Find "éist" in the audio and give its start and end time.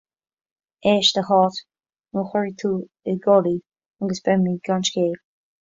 0.91-1.19